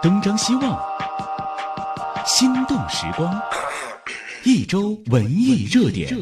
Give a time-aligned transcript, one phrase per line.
[0.00, 0.80] 东张西望，
[2.24, 3.42] 心动时光，
[4.44, 6.14] 一周文艺热点。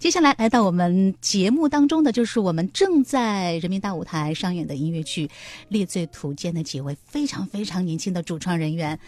[0.00, 5.26] 接下来来到我们节目当中的，就是我们正在人民大舞台上演的音乐剧
[5.68, 8.98] 《列罪图鉴》的几位非常非常年轻的主创人员，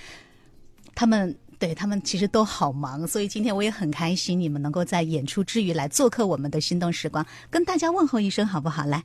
[0.95, 8.87] 他们对他们其实都好忙，所以今天我也很开心，你们能够在演出之余来做客我们的心动时光，跟大家问候一声好不好？
[8.87, 9.03] 来，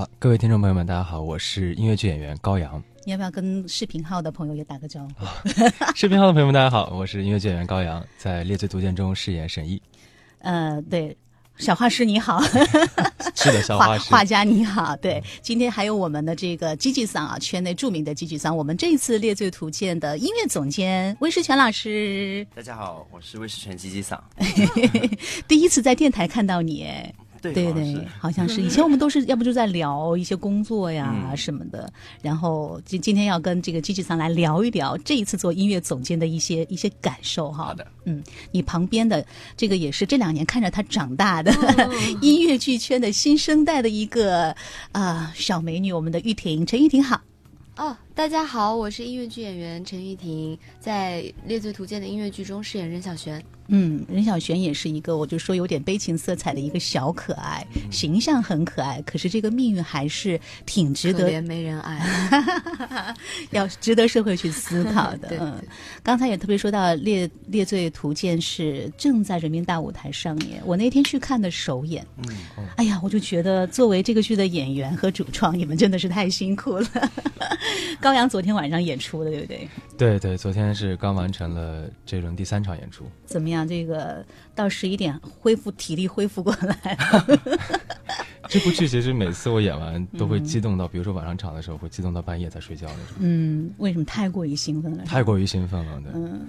[0.00, 2.82] 好，各位听众朋友们，大家好，我是音乐剧演员高阳。
[3.04, 5.94] 你要不要跟视频号的朋友也打个招呼？
[5.94, 9.82] 视频号的朋友们，大家好，我是音乐剧演员高阳，在《猎罪图鉴》中饰演沈毅。
[10.38, 11.14] 呃，对，
[11.58, 12.40] 小画师你好，
[13.36, 24.18] 是的，小画师，画家你好，对，今天还有我们的这个积极桑啊，圈内著名的积极桑，我们这一次《猎罪图鉴》的音乐总监魏世全老师，大家好，我是魏世全积极桑，
[25.46, 28.60] 第一次在电台看到你，对对对，好像是。
[28.60, 37.64] 以前我们都是要不就在聊一些工作呀什么的，然后今今天要跟这个积极桑来聊一聊这一次做音乐总监的一些一些感受哈。
[37.64, 39.24] 好的，嗯，你旁边的
[39.56, 41.52] 这个也是这两年看着他长大的
[42.20, 44.54] 音乐剧圈的新生代的一个
[44.92, 47.20] 啊小美女，我们的玉婷，陈玉婷好。
[47.76, 53.42] 哦，大家好，我是音乐剧演员陈玉婷，在《猎罪图鉴》的音乐剧中饰演任小璇。
[53.72, 62.34] 嗯，任小璇也是一个，我就说有点悲情色彩的一个小可爱，形象很可爱，可是这个命运还是挺值得，可怜没人爱，
[63.52, 65.28] 要值得社会去思考的。
[65.30, 65.62] 对嗯，
[66.02, 76.88] 刚才也特别说到《猎猎罪图鉴》是正在人民大舞台上演，我那天去看的首演，嗯，哎呀，我就觉得作为这个剧的演员和主创，你们真的是太辛苦了。
[78.02, 79.68] 高阳昨天晚上演出的，对不对？
[79.98, 83.04] 对对，昨天是刚完成了这轮第三场演出。
[83.26, 83.66] 怎么样？
[83.68, 86.96] 这个到十一点恢复体力恢复过来，
[88.48, 95.04] 这部剧其实每次我演完都会激动到，比如说晚上场的时候会激动到半夜才睡觉那种，嗯，为什么太过于兴奋了？
[95.04, 96.00] 太过于兴奋了。
[96.00, 96.40] 对，嗯，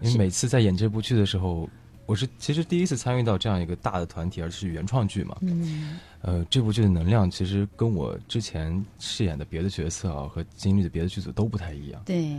[0.00, 1.68] 因为每次在演这部剧的时候，
[2.10, 5.36] 我是其实第一次参与到这样一个大的团体，而且是原创剧嘛。
[5.42, 12.02] 嗯呃，这部剧的能量其实跟我之前饰演的别的角色啊和经历的别的剧组都不太一样。
[12.04, 12.36] 对。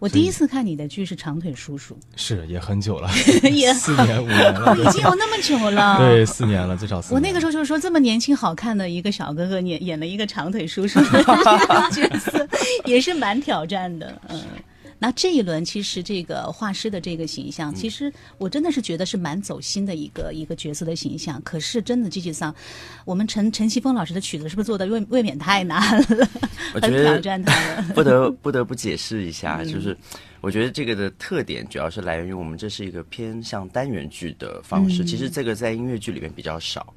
[0.00, 3.08] 我第一次看你的剧是《长腿叔叔 是，也很久了，
[3.52, 5.96] 也四年五年了，》，已经有那么久了。
[5.96, 7.14] 对，四年了，至少四年。
[7.14, 11.22] 我那个时候就是说，这么年轻好看的一个小哥哥，演演了一个长腿叔叔的
[11.92, 12.46] 角色，
[12.84, 14.20] 也是蛮挑战的。
[14.28, 14.42] 嗯，
[14.98, 21.40] 那这一轮其实这个画师的这个形象，其实我真的是觉得是蛮走心的一个一个角色的形象。
[21.42, 22.54] 可是真的，积极上，
[23.04, 26.02] 我们陈陈奇峰老师的曲子是不是做的未未免太难了？
[26.04, 26.28] 很
[26.74, 27.82] 我觉得挑战他了。
[27.94, 29.96] 不得不得不解释一下，就是
[30.40, 36.94] 我觉得这个的特点主要是来源于我们这是一个偏向单元剧的方式，嗯其实这个在音乐剧里面比较少，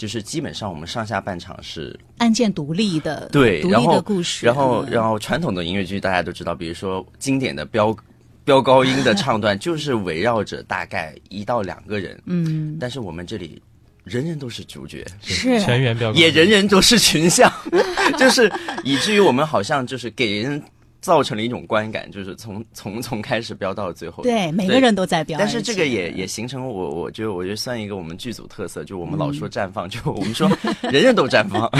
[0.00, 4.90] 就是基本上我们上下半场是案件独立的，对，独立然后的故事，然后嗯。
[4.90, 7.94] 然后传统的音乐剧大家都知道，比如说经典的飙
[8.42, 13.60] 飙高音的唱段， 就是围绕着大概一到两个人，嗯，但是我们这里
[14.04, 17.52] 人人都是主角，是全员标，也人人都是群像，
[18.18, 18.50] 就是
[18.84, 20.62] 以至于我们好像就是给人
[21.00, 24.22] 造成了一种观感，就是从 从从开始飙到最后。
[24.22, 25.38] 对每个人都在飙。
[25.38, 30.50] 但是这个也也形成我，我觉得我觉得算一个我们剧组特色，就我们老说嗯绽放，就我们说
[30.90, 31.70] 人人都绽放，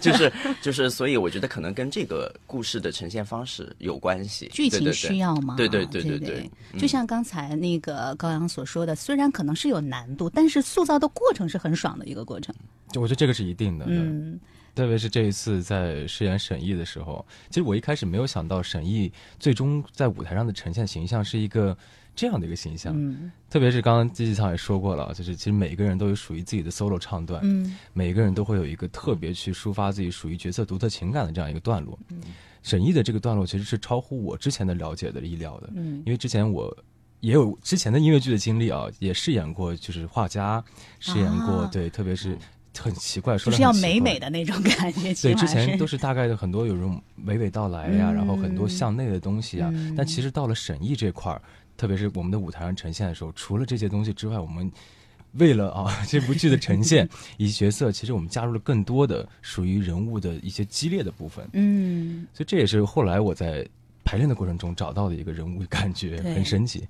[0.00, 5.54] 就 是就是，所以我觉得可能跟这个故事的呈现方式有关系，剧情需要吗？
[5.56, 12.54] 对对对对对对嗯就像刚才那个高阳所说的，虽然可能是有难度，但是塑造的过程是很爽的一个过程。
[12.92, 13.84] 就我觉得这个是一定的。
[13.88, 14.38] 嗯
[14.78, 21.76] 特别是这一次在饰演沈毅的时候，其实我一开始没有想到沈毅最终在舞台上的呈现形象是一个
[22.14, 22.94] 这样的一个形象。
[22.96, 31.98] 嗯特别是刚刚机器场也说过了，就是其实每个人都有属于自己的 solo 唱段，嗯每个人都会有一个特别去抒发自己属于角色独特情感的这样一个段落。
[32.10, 32.20] 嗯
[32.62, 36.72] 沈毅的这个段落其实是超乎我之前的了解的意料的，嗯因为之前我。
[37.20, 40.64] 也有之前的音乐剧的经历啊，也饰演过，就是画家，
[41.00, 42.38] 饰演过，啊对，特别是
[42.76, 45.14] 很奇怪，就是要美美的那种感觉。
[45.14, 49.70] 对，之前都是是大概的很多有这种娓娓道来呀、嗯然后很多向内的东西啊。
[49.72, 51.42] 嗯但其实到了审议这块儿，
[51.76, 54.70] 特别是我们的舞台上呈现的时候，除了这些东西之外，我们
[55.32, 61.48] 为了啊这部剧的呈现 以及角色，其实我们加入了更多的属于人物的一些激烈的部分。
[61.52, 63.66] 嗯，所以这也是后来我在
[64.04, 66.86] 排练的过程中找到的一个人物感觉，很神奇。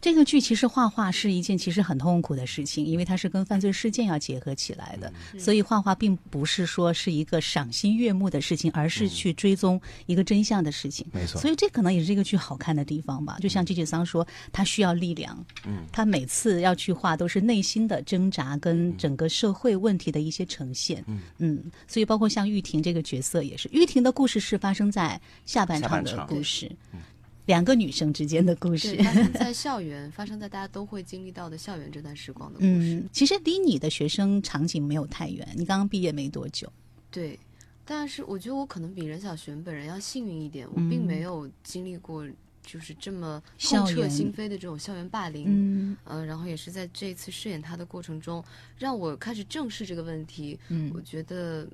[0.00, 11.06] 这个剧其实画画是一件其实很痛苦的事情，因为它是跟犯罪事件要结合起来的，所以画画并不是说是一个赏心悦目的事情，而是去追踪一个真相的事情。
[11.12, 13.36] 没错所以这可能也是这个剧好看的地方吧。
[13.40, 21.04] 就像季季桑说，他需要力量，嗯，他每次要去画都是内心的挣扎跟整个社会问题的一些呈现，
[21.38, 26.70] 嗯所以包括像玉婷这个角色也是，玉婷的故事是发生在下半场的故事。
[27.46, 32.70] 两个女生之间的故事对，，发生在校园，发生在大家都会经历到的校园这段时光的故事。
[32.70, 36.70] 嗯，其实离你的学生场景没有太远，你刚刚毕业没多久。
[37.10, 37.38] 对，
[37.84, 42.24] 但是我觉得我可能比任小璇本人要幸运一点，我嗯并没有经历过
[42.62, 45.46] 就是这么痛彻心扉的这种校园霸凌。
[45.48, 48.44] 嗯呃，然后也是在这一次饰演他的过程中，
[48.78, 50.56] 让我开始正视这个问题。
[50.68, 51.66] 嗯我觉得，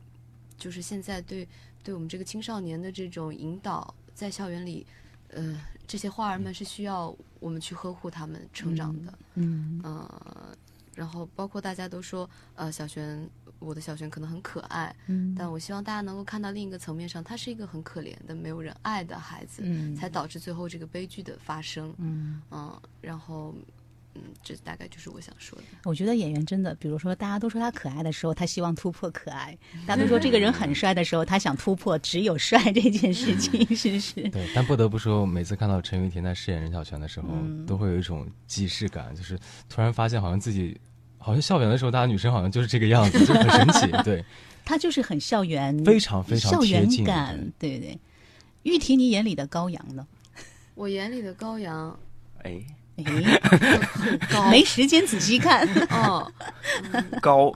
[0.57, 1.47] 就是现在对
[1.83, 4.87] 对我们这个青少年的这种引导，在校园里，
[5.31, 9.19] 呃，这些花儿们是需要我们去呵护他们成长的。
[9.35, 10.57] 嗯呃，
[10.95, 13.29] 然后包括大家都说，呃，小璇，
[13.59, 21.93] 我的小璇可能很可爱，嗯但我希望大家能够看到另一个层面上，他是一个很可怜的、没有人爱的孩子，嗯才导致最后这个悲剧的发生。
[21.99, 23.55] 嗯，嗯，然后，
[24.17, 25.65] 嗯，这大概就是我想说的。
[25.85, 29.55] 我觉得演员真的，比如说大家都说他可爱的时候，他希望突破可爱；
[29.87, 34.29] 大家都说这个人很帅的时候，他想突破只有帅这件事情，是不是？
[34.31, 40.79] 对，但不得不说，每次看到陈玉婷在饰演任小泉的时候，嗯都会有一种既视感，就是突然发现好像自己，
[41.19, 44.03] 好像校园的时候，大家女生好像就是这个样子，就很神奇。
[44.05, 44.25] 对，
[44.65, 47.99] 他就是很校园，非常非常校园贴近感，对对。
[48.63, 50.07] 玉婷，你眼里的高阳呢？
[50.75, 51.99] 我眼里的高阳，
[52.43, 52.61] 哎，
[53.05, 53.05] 哎，
[54.51, 55.69] 没时间仔细看。
[55.91, 56.31] 哦，
[57.21, 57.53] 高，我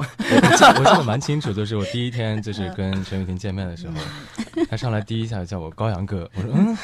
[0.57, 3.95] 记我记得蛮清楚，就是我第一天就是跟陈玉婷见面的时候，
[4.69, 6.77] 他上来第一下叫我高阳哥，我说嗯，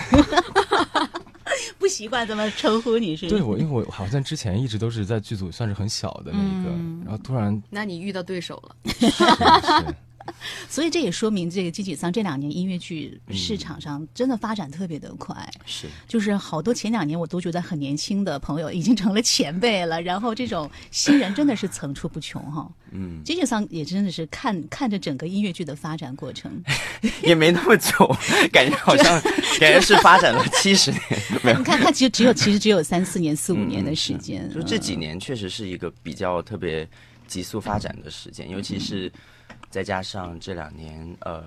[1.78, 3.28] 不习惯这么称呼你是？
[3.28, 8.76] 对我，因为我好像之前一直都是在剧组算是很小的那一个，嗯然后突然那你遇到对手了。
[8.92, 9.94] 是是
[10.68, 15.36] 所以这也说明这个金曲桑这两年音乐剧市场上真的发展特别的快。
[15.64, 22.70] 是就是好多前两年我都觉得很年轻的朋友已经成了前辈了，然后这种新人真的是层出不穷哈。
[22.92, 26.62] 嗯，金曲桑也真的是看看着整个音乐剧的发展过程，
[27.22, 28.16] 也没那么久，
[28.52, 29.20] 感觉好像
[29.58, 31.00] 感觉是发展了七十年，
[31.42, 31.64] 没有你。
[31.64, 36.88] 看它其实只有其实只有三四年四五年的嗯时间，就这几年确实是一个比较特别
[37.26, 39.12] 急速发展的时间，尤其是
[39.76, 41.44] 再加上这两年呃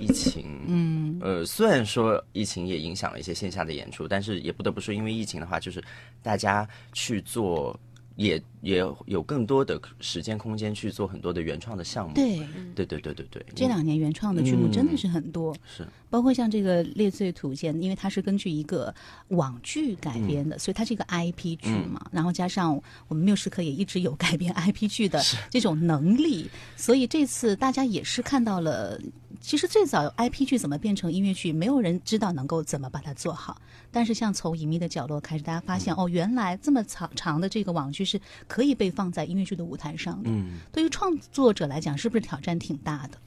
[0.00, 5.82] 疫情，嗯，呃虽然说疫情也影响了一些线下的演出，但是也不得不说，因为疫情的话，就是
[6.22, 7.76] 大家去做。
[8.16, 12.38] 也也有更多的时间空间去做很多的原创的项目，对。
[12.74, 15.86] 对对对对对，这两年原创的剧目真的嗯是很多，是。
[16.08, 18.94] 包括像这个《猎罪图鉴》，因为它是根据一个
[19.28, 22.06] 网剧改编的，所以它是一个 IP 剧嘛。
[22.10, 29.00] 然后加上我们缪斯克也一直有改编 IP 剧的这种能力，所以这次大家也是看到了，
[29.42, 33.60] 其实最早 IP 剧怎么变成音乐剧，没有人知道能够怎么把它做好。
[33.90, 40.30] 但是像从隐秘的角落开始，大家发现、哦，原来这么长长的这个网剧是可以被放在音乐剧的舞台上的。
[40.30, 43.18] 嗯对于创作者来讲，是不是挑战挺大的？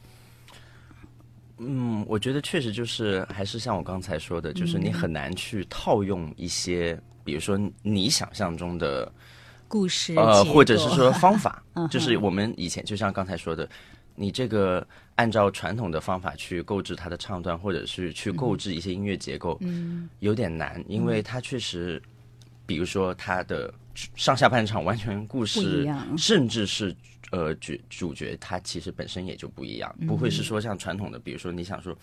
[1.58, 9.12] 嗯，我觉得确实就是还是像我刚才说的，就是你很难去套用一些，比如说你想象中的
[9.68, 13.70] 故事呃，或者是说方法 嗯，就是我们以前就像刚才说的，
[14.16, 14.86] 你这个
[15.16, 22.02] 按照传统的方法去购置它的唱段，或者是去购置一些音乐结构，嗯有点难，因为它确实，
[22.66, 23.74] 比如说它的
[24.16, 26.96] 上下半场完全故事，甚至是。
[27.32, 31.94] 呃，主主角他其实本身也就不一样，不会是说像传统的，比如说你想说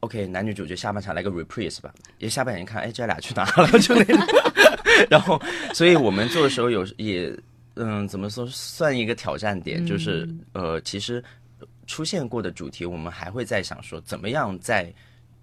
[0.00, 3.68] ，OK，男女主角下半场来个 reprise 吧，也下半场一看，哎，这俩去哪了？
[3.78, 4.26] 就那种，
[5.08, 5.40] 然后，
[5.72, 7.34] 所以我们做的时候有也，
[7.76, 11.22] 嗯，怎么说，算一个挑战点，就是呃，其实
[11.86, 14.92] 出现过的主题，我们还会在想说，怎么样在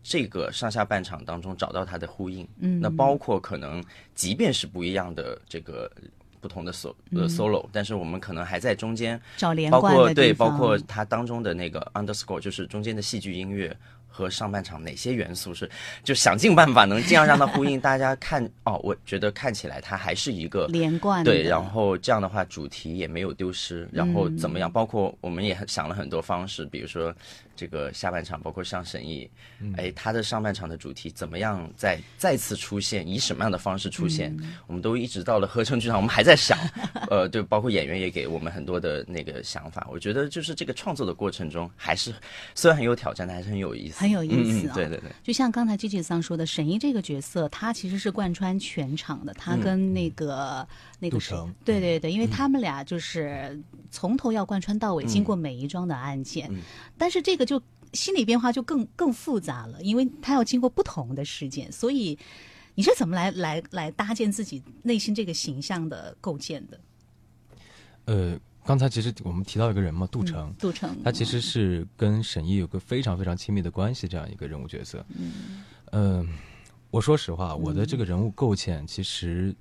[0.04, 2.48] 这个上下半场当中找到它的呼应。
[2.60, 3.84] 嗯那包括可能
[4.16, 5.92] 即便是不一样的这个。
[6.42, 13.76] 不同的 solo 呃 solo，、但是我们可能还在中间找连包括贯对，包括它当中的那个 underscore，就是中间的戏剧音乐
[14.08, 15.70] 和上半场哪些元素是，
[16.04, 21.32] 就想尽办法能尽量让它呼应， 大家看哦，我觉得看起来它还是一个连贯的。
[21.32, 24.62] 对，然后这样的话主题也没有丢失，然后怎么嗯。
[24.62, 24.72] 样？
[24.72, 27.14] 包括我们也想了很多方式，比如说
[27.62, 34.36] 这个下半场，包括像沈毅，嗯哎，他的上半场的主题怎么样再再次出现，以什么样的方式出现？
[34.42, 36.58] 嗯我们都一直到了合成剧场，我们还在想，
[37.12, 39.88] 呃，对，包括演员也给我们很多的那个想法。
[39.92, 42.12] 我觉得就是这个创作的过程中，还是
[42.56, 44.00] 虽然很有挑战，但还是很有意思。
[44.00, 49.32] 很有意思对对对，就像刚才 Gigi 桑说的，沈毅这个角色，他其实是贯穿全场的。
[49.36, 50.68] 他跟那个、
[51.02, 56.48] 那个谁杜成，对对对，因为他们俩就是从头要贯穿到尾，经过每一桩的案件。
[56.50, 56.62] 嗯
[56.98, 57.62] 但是这个就
[57.94, 62.18] 心理变化就更更复杂了，因为他要经过不同的事件，所以
[62.76, 66.80] 你是怎么来来来搭建自己内心这个形象的构建的？
[68.06, 75.04] 呃，刚才其实我们提到一个人嘛，杜成，杜成，他其实是跟沈毅有个非常非常亲密的关系，这样一个人物角色。
[75.92, 76.28] 嗯，
[76.92, 79.54] 我说实话，我的这个人物构建其实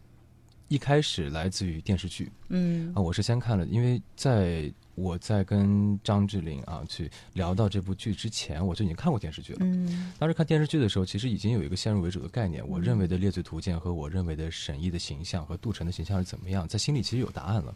[0.71, 9.59] 一开始来自于电视剧嗯啊，我是先看了，因为在我在跟张智霖啊去聊到这部剧之前，我就已经看过电视剧了。
[9.63, 17.75] 嗯当时看电视剧的时候，其实已经有一个先入为主的概念，我认为的猎罪图鉴和我认为的沈毅的形象和杜晨的形象是怎么样，在心里其实有答案了。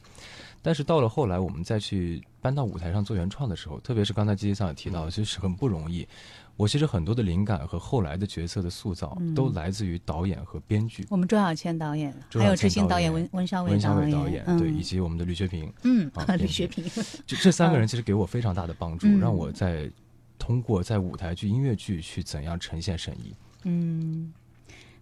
[0.63, 6.07] 但是到了后来，我们再去搬到舞台上做原创的时候，特别是刚才基基上也提到，其实很不容易。
[6.56, 11.04] 我其实很多的灵感和后来的角色的塑造，都来自于导演和编剧。
[11.11, 13.28] 我们周小倩导演，还有执行导演导演。
[13.30, 14.58] 温温小伟导导演，嗯。
[14.58, 16.84] 对，以及我们的吕学平，嗯啊，吕学平，
[17.26, 19.18] 这这三个人其实给我非常大的帮助，嗯。
[19.18, 19.90] 让我在
[20.38, 23.34] 通过在舞台剧、音乐剧去怎样呈现沈怡。
[23.64, 24.32] 嗯，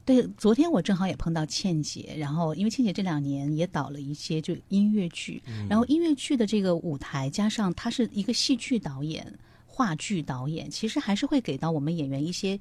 [0.05, 9.27] 对，昨天我正好也碰到倩姐，然后因为倩姐这两年也导了一些就音乐剧，然后音乐剧的这个舞台加上她是一个戏剧导演、
[9.73, 12.61] 话剧导演，其实还是会给到我们演员一些。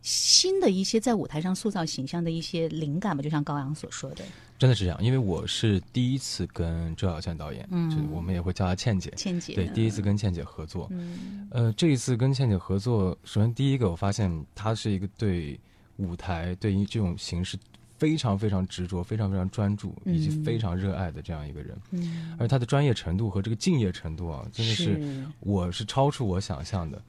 [0.00, 4.24] 新的一些在舞台上塑造形象的一些灵感吧，就像高阳所说的，
[4.56, 10.86] 真的是这样，因为我是第一次跟周小倩导演，嗯就是我们也会叫她倩姐，倩姐对，第一次跟倩姐合作。
[10.92, 15.58] 嗯呃，这一次跟倩姐合作，首先第一个我发现她是一个对
[15.96, 17.58] 舞台、对于这种形式
[17.98, 20.44] 非常非常执着、非常非常专注以及嗯。
[20.44, 25.24] 非常热爱的这样一个人，嗯，而他的专业程度和这个敬业程度啊，真的是是。
[25.40, 27.00] 我是超出我想象的。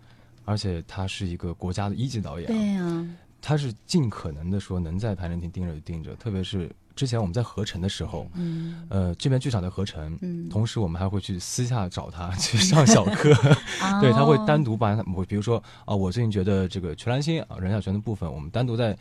[0.45, 3.07] 而且他是一个国家的一级导演、啊，对呀、
[3.39, 8.83] 他是尽可能的说能在排练厅盯着就盯着，特别是之前我们在合成的时候，嗯。
[8.89, 13.31] 呃，这边剧场的合成，嗯同时我们还会去私下找他 去上小课，
[14.01, 18.97] 对他会单独把我比如说啊，我最近觉得这个全蓝心啊任小泉的部分，我们单独再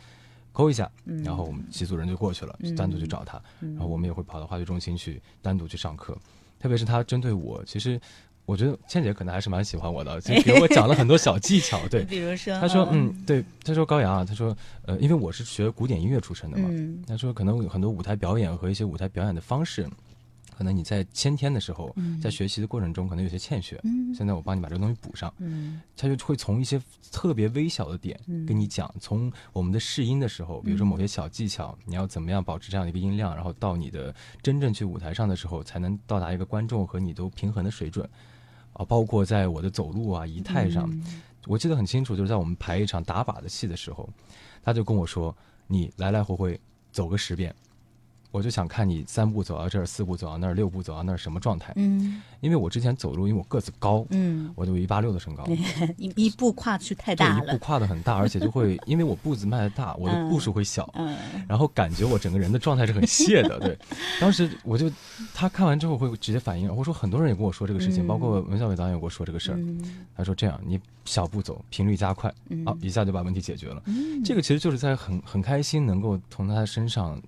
[0.51, 1.23] 抠一下，嗯。
[1.23, 2.75] 然后我们几组人就过去了，嗯。
[2.75, 3.73] 单独去找他，嗯。
[3.73, 6.17] 然后我们也会跑到话剧中心去单独去上课，
[6.59, 7.99] 特别是他针对我，其实
[8.45, 12.03] 我觉得倩姐可能还是蛮喜欢我的，就 给我讲了很多小技巧，对。
[12.03, 17.03] 比如说，他说：“嗯，对，他说高阳啊，他说，呃，因为我是学古典音乐出身的嘛，嗯。
[17.07, 19.87] 他说可能有很多舞台表演和一些舞台表演的方式，
[20.59, 25.33] 可能你在先天的时候，嗯在学习的过程中可能有些欠缺，嗯现在我帮你把这个东西补上。
[25.37, 26.81] 嗯他就会从一些
[27.13, 34.13] 特别微小的点嗯跟你讲，从我们的试音的时候，比如说某些小技巧，你要怎么样保持这样的一个音量，然后到你的
[34.43, 38.05] 真正去舞台上的时候，才能到达一个观众和你都平衡的水准。
[38.73, 44.09] 啊，包括在我的走路啊、仪态上，嗯我记得很清楚，就是在我们排一场打靶的戏的时候，
[44.61, 45.33] 他就跟我说
[45.67, 46.59] ：“你来来回回
[46.91, 47.55] 走个十遍。”
[48.31, 51.73] 我就想看你三步走到这儿，四步走到那儿，六步走到那儿什么状态？
[51.77, 55.43] 嗯因为我之前走路，因为我个子高，嗯，我就一八六的身高，
[55.97, 61.17] 一一步跨去太，大了，一步跨的很大，而且就会 因为我步子迈的大，我的步数会小，嗯
[61.47, 63.59] 然后感觉我整个人的状态是很泄的。
[63.59, 63.77] 对，
[64.21, 64.89] 当时我就
[65.33, 69.55] 他看完之后会直接反应，我说很多人也跟我说这个事情，嗯包括文小伟导演也跟我说这个事儿。
[69.57, 73.81] 嗯他说这样，你小步走，频率加快，嗯啊，一下就把问题解决了。
[73.87, 77.21] 嗯这个其实就是在很很开心，能够从他身上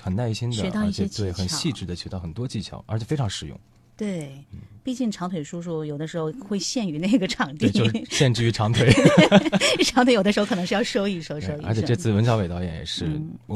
[0.00, 3.58] 很耐心的，而且对很细致的学到很多技巧，而且非常实用。
[3.96, 4.44] 对，
[4.82, 7.70] 毕竟长腿叔叔有的时候会限于那个场地
[8.10, 8.92] 限制于长腿。
[9.86, 11.66] 长腿有的时候可能是要收一收，收一收。
[11.66, 13.06] 而且这次文小伟导演也是，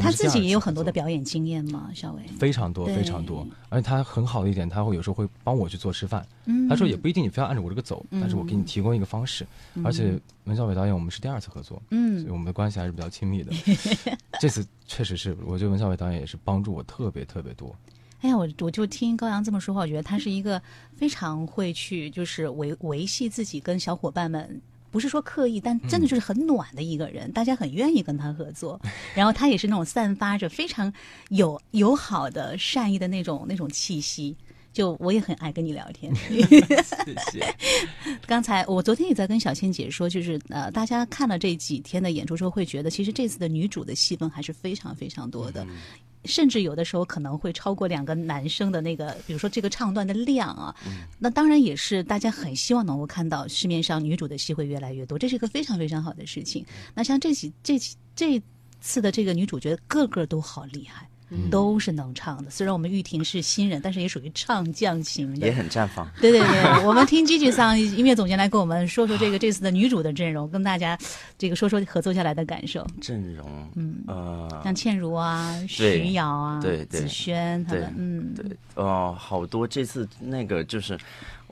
[0.00, 2.22] 他自己也有很多的表演经验嘛，小伟。
[2.38, 6.24] 非常多非常多，而且他很好的一点，他会有时候会帮我去做示范。
[6.44, 9.44] 嗯他说也不一定你非要按照我这个走，但是我给你提供一个方式。
[9.84, 13.52] 而且文小伟导演我们是第二次合作，嗯所以嗯我们的关系还是比较亲密的。
[14.40, 17.74] 这次确实是，我觉得文小伟导演也是帮助我特别特别多。
[18.20, 20.60] 哎呀，我我就听高阳这么说话，我觉得他是一个
[20.96, 24.60] 非常会去就是维维系自己跟小伙伴们。
[24.90, 28.80] 不是说刻意，但真的就是很暖的一个人，大家很愿意跟他合作。
[29.14, 30.90] 然后他也是那种散发着非常
[31.28, 34.34] 友友好的善意的那种那种气息。
[34.72, 36.14] 就我也很爱跟你聊天。
[36.16, 37.54] 谢谢。
[38.26, 45.66] 刚才我昨天也在跟小倩姐说，就是呃，大家看了这几天的演出之后，会觉得其实这次的女主的戏份还是非常非常多的。
[46.28, 50.74] 甚至有的时候可能会超过两个男生的那个，比如说这个唱段的量啊。
[51.18, 56.64] 那当然也是大家很希望能够看到市面上女主的戏会越来越多，这是一个非常非常好的事情。
[56.94, 58.40] 那像这几这几这
[58.80, 61.08] 次的这个女主角，个个都好厉害。
[61.50, 62.50] 都是能唱的。
[62.50, 65.52] 虽然我们玉婷是新人，但是也属于唱将型的也。
[65.52, 66.08] 很绽放。
[66.20, 70.96] 对对对，我们听 Gigi 桑音乐总监来跟我们说说这个这次的女主的阵容，跟大家
[71.36, 72.86] 这个说说合作下来的感受。
[73.00, 80.96] 阵容，嗯，呃，像倩如啊、徐瑶啊、对对子轩他们，嗯，对，哦、好多这次那个就是，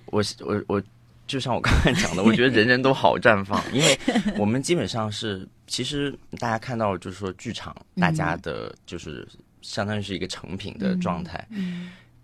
[0.07, 0.83] 我我我，
[1.27, 3.99] 就像我刚才讲的，我觉得人人都好绽放， 因为
[4.39, 9.27] 我们基本上是，其实大家看到就是说剧场，大家的就是
[9.67, 11.47] 相当于是一个成品的状态，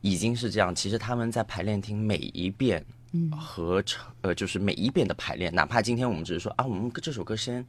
[0.01, 0.75] 已经是这样。
[0.75, 2.85] 其实他们在排练厅每一遍。
[3.31, 7.63] 和成呃，就是每一遍的排练，哪怕今天我们只是说啊，我们这首歌先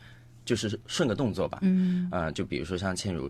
[0.45, 3.29] 就是顺个动作吧，嗯，呃，就比如说像倩如，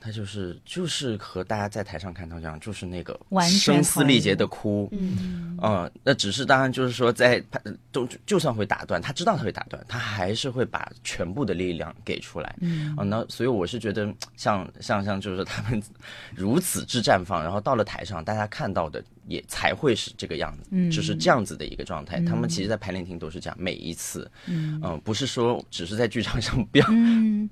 [0.00, 7.60] 她就是就是和大家在台上看到一样，就是那个声嘶力竭的哭，嗯，呃，那只是当然就是说在他
[7.90, 15.82] 都就算会打断，他知道他会打断，他还是会把全部的力量给出来，嗯，啊、那所以我是觉得像像像就是他们
[16.36, 22.20] 如此之绽放，然后到了台上，大家看到的也才会是这个样子，嗯，就是这样子的一个状态。
[22.20, 26.86] 他们其实，在排练厅都是这样，每一次，嗯、不是说只是在剧场上飙，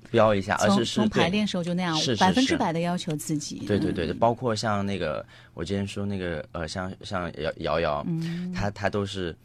[0.09, 3.59] 飙一下，而是是对从排练时候就那样百分之百的要求自己。
[3.67, 8.05] 对对对，包括像那个我之前说那个呃，像像瑶瑶瑶，
[8.53, 9.35] 她她都是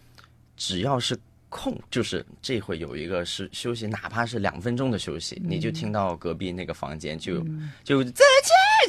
[0.56, 1.18] 只要是
[1.50, 7.45] 空，就是这会有一个是休息，哪怕是两分钟的休息，你就听到隔壁那个房间就
[7.85, 8.25] 就再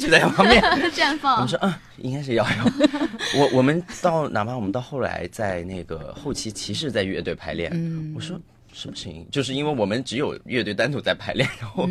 [0.00, 0.62] 就在旁边。
[0.92, 1.48] 绽我放们。
[1.48, 2.64] 说，嗯，应该是瑶瑶。
[3.36, 7.70] 我我们到哪怕我们到后来在那个后期骑士在乐队排练，
[8.14, 8.40] 我说
[8.72, 9.26] 什么声音？
[9.30, 11.88] 就是因为我们只有乐队单独在排练，然后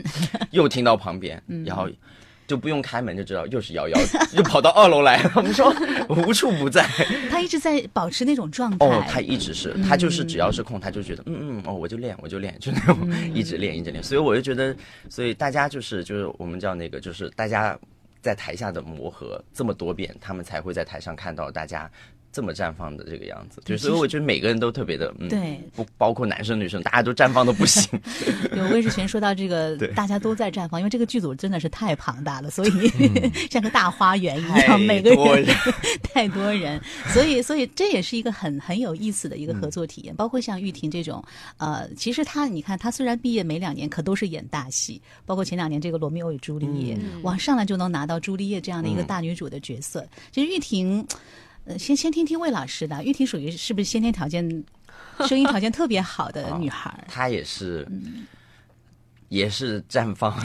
[0.51, 1.87] 又听到旁边，然后
[2.51, 3.97] 就不用开门就知道又是瑶瑶，
[4.35, 5.31] 就跑到二楼来了。
[5.37, 5.73] 我们说
[6.09, 6.85] 无处不在。
[7.31, 8.85] 他一直在保持那种状态。
[8.85, 14.03] 哦，他一直是，他就是只要是空，他就觉得嗯嗯哦，我就练，我就练，就那种 一直练一直练。
[14.03, 14.75] 所以我就觉得，
[15.09, 17.79] 所以大家就是就是我们叫那个，就是大家
[18.21, 21.89] 在台下的磨合这么多遍，他们才会在台上看到大家。
[22.31, 27.83] 这么绽放的这个样子，就对所以我觉得每个人都特别的，嗯，对，不包括男生女生，大家都绽放的不行。
[28.55, 32.71] 有魏世 全说到这个对，大家都在绽放，因为这个剧组真的是太庞大了，所以
[33.51, 35.45] 像个大花园一样，每个人
[36.03, 36.79] 太多人，
[37.13, 40.15] 所以所以这也是一个很很有意思的一个嗯合作体验。
[40.15, 41.23] 包括像玉婷这种，
[41.57, 50.07] 呃，其实她你看，她虽然毕业没两年，可都是演大戏，包括前两年这个《罗密欧与朱丽叶》嗯哇，上来就能拿到朱丽叶这样的一个大女主的角色。
[50.31, 51.05] 其实玉婷。
[51.65, 54.63] 呃，先先听听魏老师的，玉婷属于是不是先天条件、
[55.27, 57.05] 声音条件特别好的女孩儿？
[57.09, 58.25] 她也是，嗯
[59.29, 60.37] 也是绽放，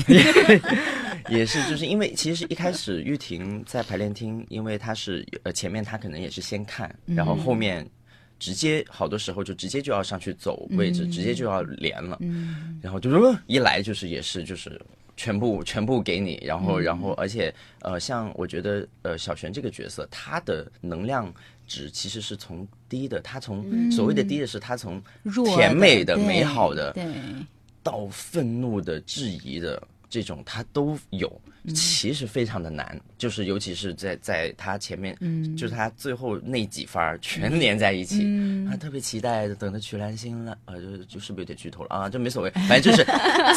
[1.28, 7.84] 也是 就是因为其实一开始玉婷在排练厅，因为她是呃前面她可能也是先看，然后后面
[8.38, 12.16] 直接好多时候就直接就要上去走位置，直接就要连了，
[12.80, 14.80] 然后就是呃一来就是也是就是。
[15.16, 21.32] 全部全部给你，然后然后而且呃，像我觉得呃小璇这个角色，他的能量
[21.66, 25.02] 值其实是从低的，他从所谓的低的是他从
[25.54, 27.04] 甜美的、美好的，对，
[27.82, 31.40] 到愤怒的、质疑的这种，他都有。
[31.74, 42.08] 其实非常的难，就是尤其是在在他前面，嗯，就是他最后那几番儿全连在一起，嗯，他特别期待等着曲兰心了，呃，就就是不是有点剧透了啊？
[42.08, 43.04] 这没所谓， 反正就是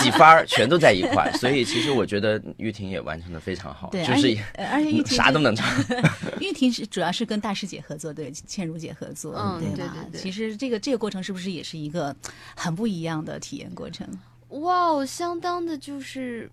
[0.01, 5.67] 几番儿全都在一块，所以其实我觉得玉婷也完成的非常好，对，就是而且呃而且玉婷啥都能唱，
[6.41, 9.93] 玉婷是主要是跟大师姐合作，对倩如姐合作，嗯对吧？
[10.01, 12.15] 对对对其实这个这个过程是不是也是一个
[12.55, 14.07] 很不一样的体验过程？
[14.49, 16.49] 哇哦，相当的就是，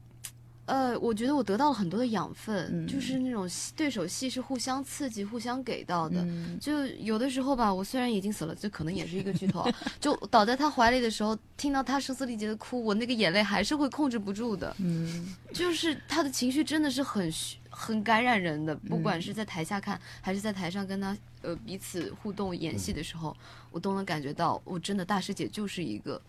[0.66, 2.86] 呃，我觉得我得到了很多的养分，嗯。
[2.86, 6.16] 就是那种对手戏是互相刺激、互相给到的。
[6.22, 6.58] 嗯。
[6.60, 14.74] 就有的时候吧，我虽然已经死了，这可能也是一个剧透啊，就倒在他怀里的时候，听到他声嘶力竭的哭，我那个眼泪还是会控制不住的。
[14.78, 23.36] 嗯，就是他的情绪真的是很虚很感染人的，不嗯管是在台下看，还是在台上跟他呃彼此互动演戏的时候，
[23.70, 26.20] 我都能感觉到，我真的大师姐就是一个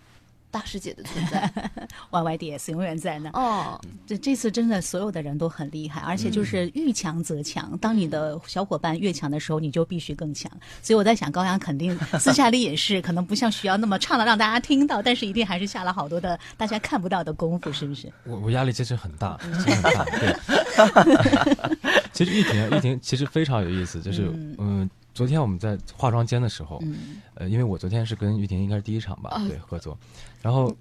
[0.49, 1.51] 大师姐的存在。
[2.11, 3.29] Y Y D S 永远在那。
[3.31, 7.77] 哦，这这次真的所有的人都很厉害，而且就是遇强则强。
[7.79, 10.51] 当你的小伙伴越强的时候，你就必须更强。
[10.81, 18.11] 所以我在想，高阳肯定 私下里也是，可能不像徐瑶那么唱的让大家听到，但是一定还是下了好多的大家看不到的功夫，是不是？
[18.23, 20.05] 我我压力其实很大，其实很大。
[20.05, 20.35] 对，
[22.13, 26.79] 其实玉婷啊，玉婷其实非常有意思，就是嗯、昨天我们在化妆间的时候，
[27.33, 29.97] 呃，因为我昨天是跟玉婷应该是第一场吧，哦对，合作，
[30.43, 30.71] 然后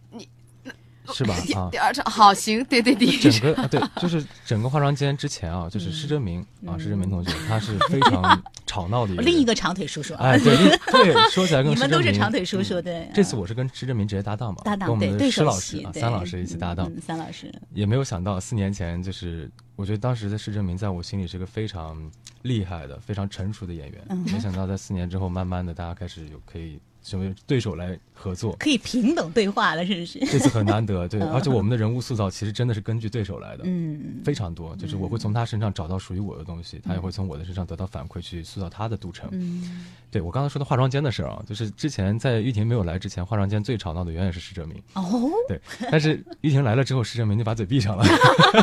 [1.15, 1.35] 是吧？
[1.55, 9.23] 啊第，二场好行，对对第一整个啊对，就是整个化妆间之前啊，就是施哲明啊，施哲明同学， 他是非常吵闹的一个。
[9.23, 13.09] 另一个长腿叔叔啊，哎，对另对，说起来跟你们都是长腿叔叔对。
[13.15, 21.97] 这次我是跟施哲明直接搭档嘛，搭档跟我们的对对手施老师啊、三老师一起搭档，嗯，三老师，也没有想到四年前就是，我觉得当时的施正明在我心里是个非常
[22.43, 24.03] 厉害的、非常成熟的演员。
[24.11, 28.57] 嗯没想到在四年之后，慢慢的大家开始有可以成为对手来合作。
[28.59, 30.19] 可以平等对话了，是不是？
[30.27, 34.75] 这次很难得，对，而且我们的人物塑造其实真的是根据对手来的，嗯，非常多。
[34.77, 39.29] 就是我会从他身上找到属于我的东西，他也会从我的身上得到反馈，去塑造他的杜城。
[39.33, 44.83] 嗯，对我刚才说的化妆间的事儿啊，就是之前在玉婷没有来之前，化妆间最吵闹的永远是施哲明。
[44.95, 48.05] 哦，对，但是玉婷来了之后，施哲明就把嘴闭上了，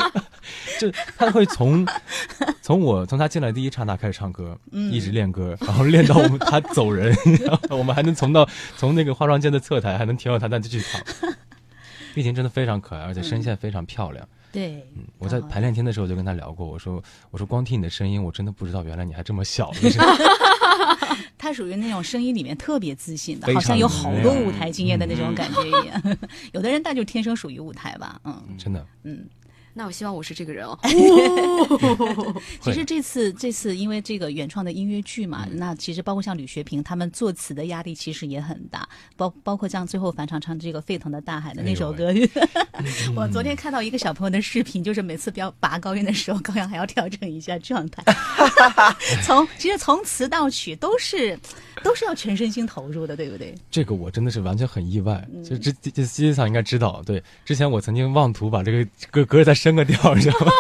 [0.79, 1.86] 就他会从
[2.63, 7.13] 从我从他进来第一刹那开始唱歌，一直练歌， 然后练到我们他走人，
[7.45, 8.47] 然 后我们还能从到
[8.78, 11.02] 从那个化妆间的侧台还能听到他在继续唱。
[12.15, 14.26] 玉婷真的非常可爱，而且声线非常漂亮。
[14.49, 19.69] 对，我在排练厅的时候就跟他聊过，我说我说光听你的声音，我真的不知道原来你还这么小。
[19.73, 19.99] 就是
[21.38, 26.17] 他属于那种声音里面特别自信的，好像有好多舞台经验的那种感觉一样。
[26.54, 29.28] 有的人他就天生属于舞台吧，嗯真的，嗯。
[29.74, 30.78] 那我希望我是这个人哦。
[32.62, 42.14] 其实这次这次因为这个原创的音乐剧嘛，嗯那其实包括像吕学平他们作词的压力其实也很大，包包括像最后返场唱这个沸腾的大海的那首歌。
[43.16, 48.04] 我昨天看到一个小朋友的视频，就是每次飙拔高音的时候，高阳还要调整一下状态。
[49.26, 51.38] 从其实从词到曲都是
[51.84, 53.56] 都是要全身心投入的，对不对？
[53.72, 55.26] 这个我真的是完全很意外。
[55.34, 60.52] 嗯就这这这西西桑应该知道，对，之前我曾经妄图把这个歌歌再升个调，你知道吗？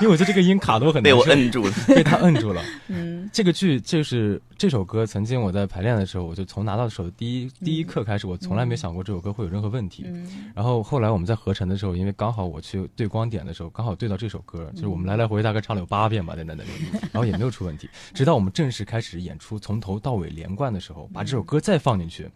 [0.00, 1.72] 因为我觉得这个音卡的我很难被我摁住了。
[1.88, 2.62] 被他摁住了。
[2.86, 10.06] 嗯，这个剧就是这首歌，曾经我在排练的时候，我就从拿到手的第一第嗯一刻开始，我从来没想过这首歌会有任何问题。
[10.54, 16.70] 然后后来我们在合成的时候，因为刚好我去对光点的时候，刚好对到这首歌，就是我们来来回回大概唱了有八遍吧，在那那里，
[17.10, 17.90] 然后也没有出问题。
[18.14, 22.30] 直到我们正式开始演出，从头到尾连贯的时候，把这首歌再放进去，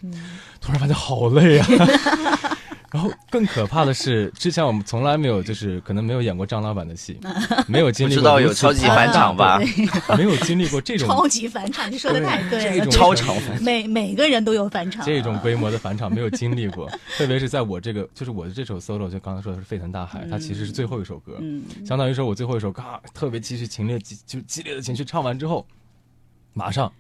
[0.61, 1.67] 突然发现好累啊。
[2.97, 7.21] 然后更可怕的是，之前我们从来没有，就是可能没有演过张老板的戏，
[7.69, 9.59] 没有经历过知道有超级返场吧。
[9.59, 9.67] 对
[10.17, 21.65] 没有经历过这种超级返场，你说的太对了，这种超场返每每个人都有返场，这种规模的返场没有经历过，特别是在我这个就是我的这首 solo，就刚才说的是沸腾大海，它其实是最后一首歌，嗯。
[21.85, 25.67] 相当于说我最后一首嘎特别激绪情烈激就激烈的情绪唱完之后，
[26.55, 26.91] 马上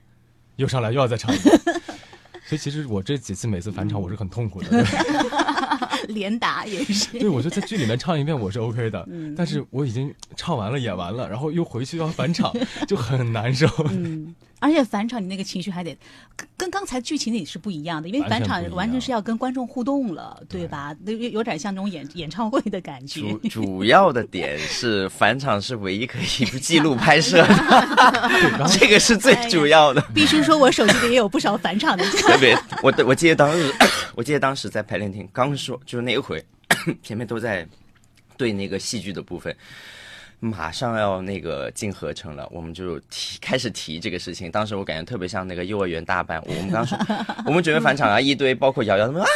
[0.56, 1.58] 又上来又要再唱一遍。
[2.48, 4.68] 所以其实我这几次每次返场我是很痛苦的，
[6.06, 7.18] 连打也是。
[7.18, 12.52] 对我觉得在剧里面唱一遍我是 OK 的，嗯但是我已经唱完了演完了，然后又回去要返场，
[12.86, 13.66] 就很难受。
[13.90, 15.96] 嗯， 而且返场你那个情绪还得
[16.34, 20.94] 跟跟刚才剧情里是不一样的，因为返场完全是要跟观众互动了，对吧？
[21.04, 23.66] 有有有点像那种演演唱会的感觉主。
[23.66, 30.00] 主要的点是返场是唯一可以记录拍摄的， 这个是最主要的。
[30.14, 32.04] 必须说，我手机里也有不少返场的。
[32.22, 33.74] 特别，我我记得当时，
[34.14, 36.44] 我记得当时在排练厅刚说，就是那一回，
[37.02, 37.66] 前面都在
[38.36, 39.54] 对那个戏剧的部分，
[40.40, 44.50] 马上要那个进合成了，我们就提开始提这个事情。
[44.50, 46.98] 当时我感觉特别像那个幼儿园大班，我们刚说
[47.46, 49.28] 我们准备返场啊，一堆包括瑶瑶他们啊。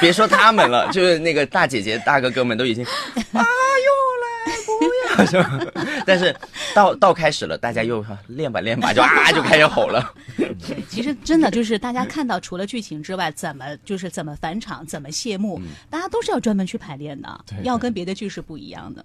[0.00, 2.84] 别说他们了，就是那个大姐姐、大哥哥们都已经
[3.32, 3.44] 啊，
[6.06, 6.34] 但是
[6.74, 10.12] 到到开始了，大家又练吧练吧，就啊就开始吼了。
[10.36, 10.54] 对，
[10.88, 19.04] 其实真的就是大家看到，除了剧情之外，怎么就是怎么返场，怎么谢幕，大家都是要专门去排练的对，要跟别的剧是不一样的。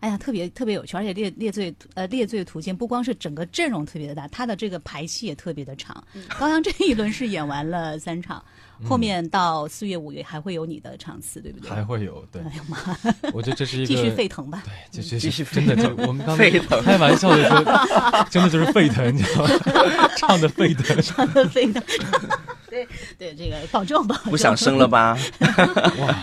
[0.00, 6.02] 哎呀，特别特别有趣，而且列列罪呃列罪途径不光是整个阵容特别的大，他的这个排期也特别的长。
[6.38, 8.44] 高阳这一轮是演完了三场，
[8.84, 11.70] 后面到四月五月还会有你的场次，对不对？
[11.70, 12.96] 还会有对，哎呀妈，
[13.32, 14.62] 我觉得这是一 个继续沸腾吧。
[14.64, 19.50] 对，这这继续是真的，就我们刚 才沸腾开玩笑的说，真的就是沸腾，你知道吗？
[20.16, 21.82] 唱的沸腾，唱的沸腾，
[22.68, 22.86] 对
[23.18, 24.20] 对，这个保重吧。
[24.24, 25.16] 不想生了吧？
[25.98, 26.14] 哇！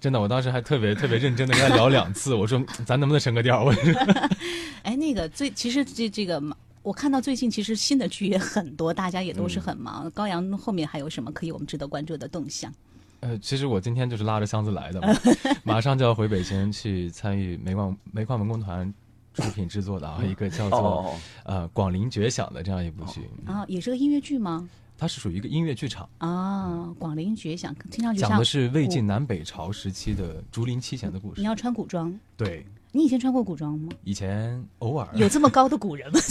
[0.00, 3.62] 真的，我当时还特别特别认真的跟他聊两次，我说咱能不能升个调？
[3.62, 3.92] 我说
[4.82, 6.42] 哎，那个最其实这这个，
[6.82, 10.10] 我看到最近其实新的剧也很多，大家也都是很忙。
[10.12, 12.72] 高阳后面还有什么可以我们值得关注的动向？
[13.20, 15.08] 呃，其实我今天就是拉着箱子来的嘛，
[15.62, 18.90] 马上就要回北京去参与煤矿煤矿文工团
[19.34, 24.66] 出品制作的啊一个叫做哦，呃广陵绝响的这样一部剧，啊，也是个音乐剧吗？
[25.00, 31.46] 它是属于一个音乐剧场，啊，广陵绝响，听上去像讲的是魏晋南北朝时期的竹林七贤的故事你。
[31.46, 33.88] 要穿古装，对，你以前穿过古装吗？
[34.04, 36.20] 以前偶尔有这么高的古人吗？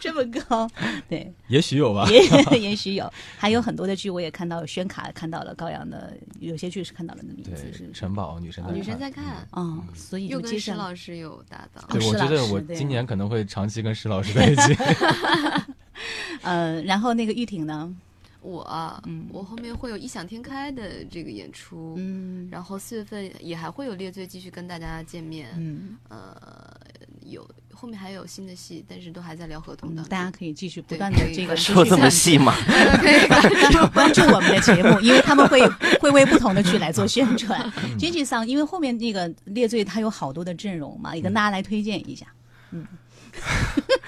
[0.00, 0.68] 这么高，
[1.08, 2.08] 对，也许有吧。
[2.10, 3.08] 也也许有，
[3.38, 11.84] 还有很多的剧我也看到，宣卡看到了高阳的，有些剧是看到了的名字是，城堡女神在女神在看，啊，所以又跟石老师有搭档。
[11.88, 14.76] 对，我觉得我今年可能会长期跟石老师在一起。
[16.42, 17.94] 呃，然后那个玉婷呢，
[18.40, 18.62] 我
[19.06, 26.76] 嗯，我后面会有异想天开的这个演出，嗯然后四月份也还会有列罪继续跟大家见面，嗯，呃，
[27.24, 30.02] 有后面还有新的戏，但是都还在聊合同的。
[30.02, 32.54] 嗯大家可以继续不断的这个持说这么细吗？
[33.94, 35.66] 关注我们的节目，因为他们会
[36.00, 37.72] 会为不同的剧来做宣传。
[37.98, 42.26] 经济上，因为后面那个列罪它有好多的阵容嘛，也跟大家来推荐一下。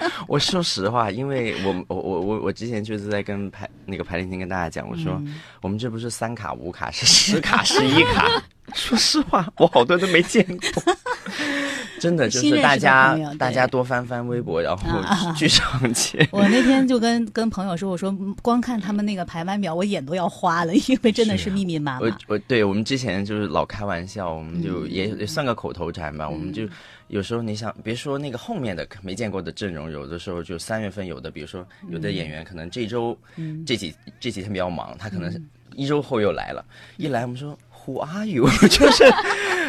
[0.27, 8.29] 我说实话，因为我我我我我之前就是在跟排那个排练厅跟大家讲，我说、嗯我们这不是三卡五卡，是十卡十一卡。
[8.73, 10.93] 说实话，我好多都没见过。
[11.99, 16.27] 真的就是大家大家多翻翻微博，然后啊剧场见。
[16.31, 22.17] 我那天就跟跟朋友说，我说嗯光看他们那个排班表，我眼都要花了，因为真的是密密麻我麻。
[22.27, 26.29] 我我对我们之前就是老开玩笑，我们嗯就也也算个口头禅吧。
[26.29, 26.67] 我们就
[27.07, 36.65] 有时候你想，别说那个后面的没见过的阵容，有的时候就三月份有的，比如说有的演员可能这周、嗯这几这几天比较忙，他可能一周后又来了，
[36.97, 37.57] 一来我们说。
[37.85, 38.49] Who are you？
[38.67, 39.03] 就是，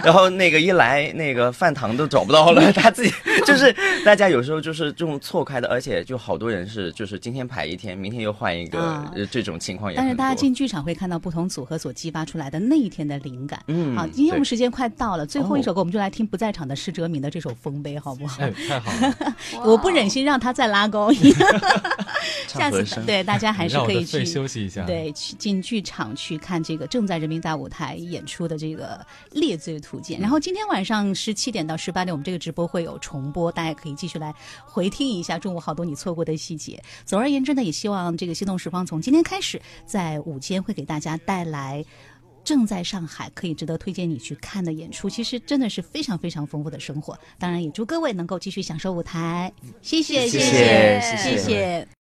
[0.07, 3.13] 然后那个一来，那个饭堂都找不到了， 他自己
[3.45, 10.09] 就是大家有时候就是这种错开的，而且就好多人是就是今天排一天，明天又换一个，这种情况也但。
[10.09, 13.61] 是大家进剧场会看到不同组合所激发出来的那一天的灵感。
[13.67, 18.37] 嗯好，今天我们时间快到了，最后一哦首歌我们就来听不在场的施哲明的这首《丰碑》，好不好？
[18.45, 19.35] 哎，太好了，
[19.67, 21.35] 我不忍心让他再拉高音。
[22.47, 24.85] 下次对大家还是可以去休息一下。
[24.85, 28.97] 对，去进剧场去看这个正在人民大舞台演出的这个
[29.39, 30.19] 《猎罪图鉴》。
[30.23, 36.83] 然后今天晚上十七点到十八点，我们这个直播会有重播，大家可以继续来回听一下中午好多你错过的细节。
[37.05, 41.85] 总而言之呢，也希望这个心动时光从今天开始，在午间会给大家带来。
[42.45, 47.19] 正在上海可以值得推荐你去看的演出，其实真的是非常非常丰富的生活。
[47.41, 49.53] 当然，也祝各位能够继续享受舞台。
[49.83, 51.89] 谢谢，谢谢谢谢谢谢谢